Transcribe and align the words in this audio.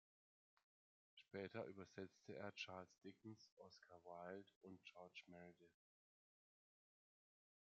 Später 1.13 1.63
übersetzte 1.65 2.35
er 2.35 2.51
Charles 2.55 2.99
Dickens, 3.01 3.51
Oscar 3.57 4.01
Wilde 4.03 4.49
und 4.61 4.83
George 4.83 5.21
Meredith. 5.27 5.85